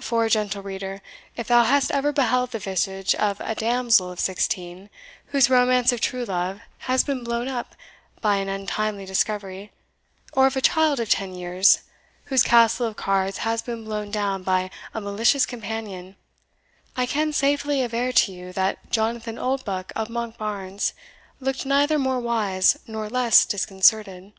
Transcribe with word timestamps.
For, 0.00 0.26
gentle 0.30 0.62
reader, 0.62 1.02
if 1.36 1.46
thou 1.48 1.64
hast 1.64 1.90
ever 1.90 2.10
beheld 2.10 2.52
the 2.52 2.58
visage 2.58 3.14
of 3.16 3.38
a 3.42 3.54
damsel 3.54 4.10
of 4.10 4.18
sixteen, 4.18 4.88
whose 5.26 5.50
romance 5.50 5.92
of 5.92 6.00
true 6.00 6.24
love 6.24 6.60
has 6.88 7.04
been 7.04 7.22
blown 7.22 7.48
up 7.48 7.74
by 8.22 8.36
an 8.36 8.48
untimely 8.48 9.04
discovery, 9.04 9.72
or 10.32 10.46
of 10.46 10.56
a 10.56 10.62
child 10.62 11.00
of 11.00 11.10
ten 11.10 11.34
years, 11.34 11.82
whose 12.28 12.42
castle 12.42 12.86
of 12.86 12.96
cards 12.96 13.36
has 13.44 13.60
been 13.60 13.84
blown 13.84 14.10
down 14.10 14.42
by 14.42 14.70
a 14.94 15.02
malicious 15.02 15.44
companion, 15.44 16.16
I 16.96 17.04
can 17.04 17.34
safely 17.34 17.82
aver 17.82 18.10
to 18.10 18.32
you, 18.32 18.54
that 18.54 18.90
Jonathan 18.90 19.36
Oldbuck 19.38 19.92
of 19.94 20.08
Monkbarns 20.08 20.94
looked 21.40 21.66
neither 21.66 21.98
more 21.98 22.20
wise 22.20 22.78
nor 22.86 23.10
less 23.10 23.44
disconcerted. 23.44 24.32